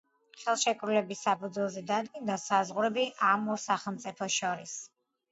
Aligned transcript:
ხელშეკრულების 0.43 1.19
საფუძველზე 1.25 1.83
დადგინდა 1.91 2.37
საზღვრები 2.43 3.03
ამ 3.33 3.45
ორ 3.57 3.61
სახელმწიფოს 3.65 4.39
შორის. 4.41 4.75